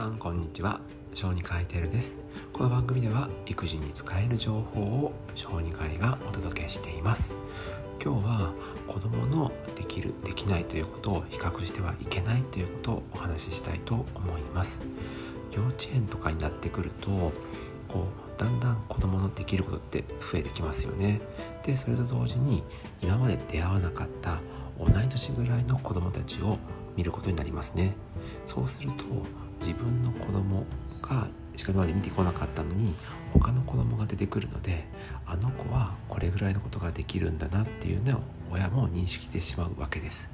[0.00, 0.80] さんこんにちは。
[1.12, 2.16] 小児科医テルです。
[2.54, 7.34] この番組では育児に使える情報を小児科医がお届けしています。
[8.02, 8.54] 今日は
[8.88, 14.80] 子供のできるできないということを比較してはいけないということをお話ししたいと思います。
[15.52, 17.10] 幼稚園とかになってくると
[17.86, 21.20] こうだんだん子供のできることって増えてきますよね。
[21.62, 22.64] でそれと同時に
[23.02, 24.40] 今まで出会わなかった
[24.78, 26.56] 同い年ぐらいの子供たちを
[26.96, 27.94] 見ることになりますね。
[28.44, 29.04] そうすると
[29.60, 30.64] 自分の子供
[31.02, 32.94] がしか今まで見てこなかったのに
[33.32, 34.86] 他の子供が出てくるので
[35.26, 38.20] あの子はこれぐらいのことができるんだなっていうのを
[38.50, 40.28] 親も認識してしまうわけです。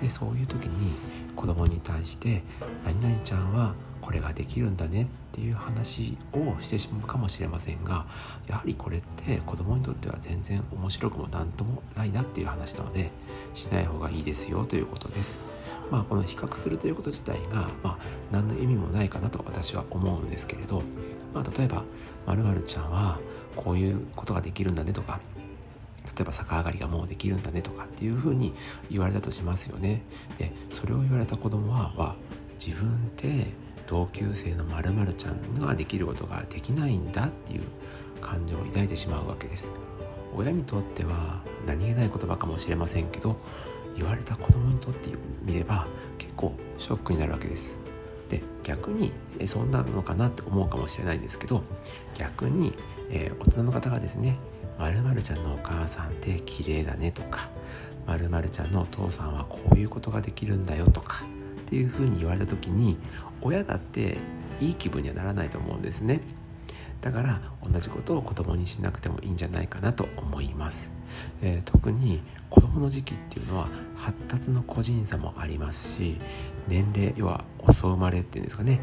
[0.00, 0.92] でそういう時に
[1.34, 2.44] 子供に対して
[2.84, 3.74] 「何々ちゃんは
[4.06, 8.06] これができるんだね」っていう話をしてしまうかもしれませんが
[8.46, 13.10] やはりこれって子供にとっては全然面白くも何ともないなっていう話なので
[13.54, 15.36] しない方がいいですよということです。
[15.90, 17.98] まあ、この比較するということ自体が、まあ、
[18.32, 20.82] 何の意味もないかなと私は思うんですけれど、
[21.32, 21.84] まあ、例えば
[22.26, 23.20] 「まるちゃんは
[23.54, 25.20] こういうことができるんだね」とか
[26.16, 28.52] 例えば逆上がりがもうできるんだねとかっていうふうに
[28.90, 30.02] 言われたとしますよね。
[30.38, 32.16] でそれを言われた子供はは
[32.58, 37.62] 自分って同級生のまるちゃんができることができないんだっていう
[38.20, 39.72] 感情を抱いてしまうわけです。
[40.36, 43.36] 親にとっては何気ない言葉かもしれませんけど
[43.96, 45.10] 言われた子供にとって
[45.42, 45.86] みれば
[46.18, 47.78] 結構ショックになるわけです。
[48.28, 51.62] で逆にえそんなのかなって思うかもしれないんですけど
[52.18, 52.74] 逆に、
[53.10, 54.38] えー、大人の方がですね
[54.78, 57.48] 「まるちゃんのお母さんって綺麗だね」とか
[58.04, 61.24] 「まるちゃんのお父さんはこういうことができるんだよ」とか
[61.66, 62.96] っていうふうに言われた時に
[63.42, 64.18] 親だって
[64.60, 66.20] いい気分にはならないと思うんですね。
[67.00, 70.92] だから同じことを子供にしなくてもいいんじゃないかなと思います、
[71.42, 76.16] えー、特に子供の時期っていうのは発達の個人差もありますし
[76.66, 78.80] 年齢要は遅生まれっていうんですかね。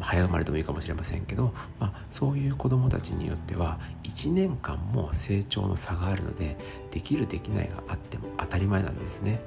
[0.00, 6.56] 早生まれでもいいかもしれませんけど、まあ、そういう子どもたちによっては1年間も成長の差があるので
[6.90, 9.40] できるできないがあっても当たり前なんですね。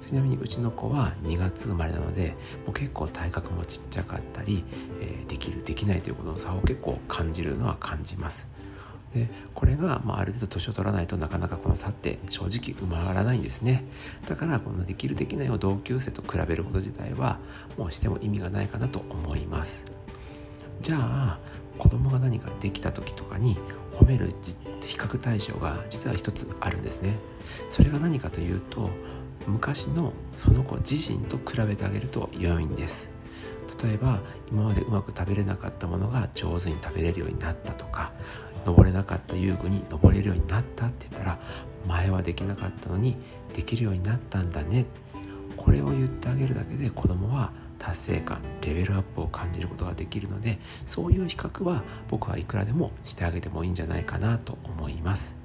[0.00, 2.34] ちなみにうちの子は2月生まれなので
[2.66, 4.64] もう結構体格もちっちゃかったり、
[5.00, 8.48] えー、できるできないということの差を結構感じるのは感じます。
[9.14, 13.84] でこれが、まあ、ある程度年を取らないとなかなかこの差って正直埋まらないんですね。
[14.26, 17.38] だからこのできるできないを同級生と比べること自体は
[17.76, 19.84] もうしても意味がないかなと思います。
[20.80, 21.38] じゃあ
[21.78, 23.56] 子供が何かできた時とかに
[23.92, 24.34] 褒める
[24.80, 27.16] 比較対象が実は一つあるんですね。
[27.68, 28.90] それが何かというと
[29.46, 33.10] 昔のその子自身と比べてあげると良いんです。
[33.82, 34.20] 例えば
[34.50, 38.12] 今までうまく食べれなかったものが上手に食べれるようになったとか
[38.64, 41.38] 登れなかった遊具に登れるようになったって言ったら
[41.86, 43.16] 前はできなかったのに
[43.54, 44.86] できるようになったんだね。
[45.56, 55.41] これを言ってあげるだけで子供は達成感レベルアップを感じることができるのでそういう比較は僕はいくらでもしてあげてもいいんじゃないかなと思います。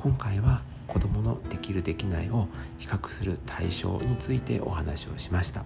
[0.00, 2.46] 今回は子どものできるできないを
[2.78, 5.64] 比較する対象についてお話をしました、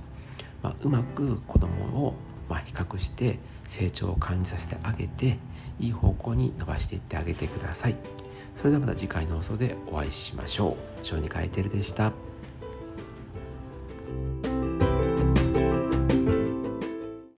[0.63, 2.15] まあ、うまく子どもを
[2.49, 5.39] ま比較して成長を感じさせてあげて
[5.79, 7.97] いい方向に伸ばしていってあげてください。
[8.55, 11.07] それではまた次回の放送でお会いしましょう。
[11.07, 12.32] 小児科エテルでした。